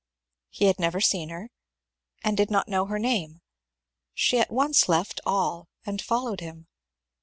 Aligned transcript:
He 0.49 0.65
had 0.65 0.79
never 0.79 0.99
seen 0.99 1.29
her, 1.29 1.51
and 2.23 2.35
did 2.35 2.49
not 2.49 2.67
know 2.67 2.87
her 2.87 2.97
name 2.97 3.41
She 4.15 4.39
at 4.39 4.49
once 4.49 4.89
left 4.89 5.21
all 5.27 5.67
and 5.85 6.01
followed 6.01 6.39
him. 6.39 6.65